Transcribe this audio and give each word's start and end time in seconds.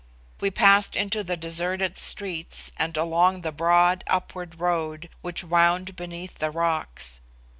We 0.39 0.49
passed 0.49 0.95
into 0.95 1.23
the 1.23 1.37
deserted 1.37 1.95
streets 1.95 2.71
and 2.77 2.97
along 2.97 3.41
the 3.41 3.51
broad 3.51 4.03
upward 4.07 4.59
road 4.59 5.09
which 5.21 5.43
wound 5.43 5.95
beneath 5.95 6.39
the 6.39 6.49
rocks. 6.49 7.21